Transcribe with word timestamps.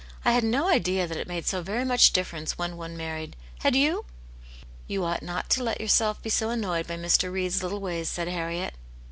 I 0.25 0.31
had 0.31 0.43
no 0.43 0.67
idea 0.67 1.05
that 1.05 1.15
it 1.15 1.27
made 1.27 1.45
30 1.45 1.63
very 1.63 1.85
much 1.85 2.11
difTerence 2.11 2.53
when 2.53 2.75
one 2.75 2.97
married; 2.97 3.35
had 3.59 3.75
you 3.75 4.05
?""You 4.87 5.03
ought 5.05 5.21
not 5.21 5.47
to 5.51 5.63
let 5.63 5.79
yourself 5.79 6.19
be 6.23 6.29
so 6.31 6.49
annoyed 6.49 6.87
by 6.87 6.97
Mn 6.97 7.11
Reed's 7.31 7.61
little 7.61 7.81
ways/' 7.81 8.07
said 8.07 8.27
Harriet. 8.27 8.73